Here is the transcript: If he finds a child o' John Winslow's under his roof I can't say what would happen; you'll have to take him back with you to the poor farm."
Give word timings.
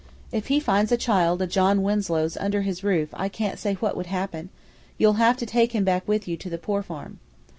If 0.31 0.47
he 0.47 0.59
finds 0.59 0.91
a 0.91 0.97
child 0.97 1.43
o' 1.43 1.45
John 1.45 1.83
Winslow's 1.83 2.35
under 2.37 2.63
his 2.63 2.83
roof 2.83 3.09
I 3.13 3.29
can't 3.29 3.59
say 3.59 3.75
what 3.75 3.95
would 3.95 4.07
happen; 4.07 4.49
you'll 4.97 5.13
have 5.21 5.37
to 5.37 5.45
take 5.45 5.73
him 5.73 5.83
back 5.83 6.07
with 6.07 6.27
you 6.27 6.37
to 6.37 6.49
the 6.49 6.57
poor 6.57 6.81
farm." 6.81 7.19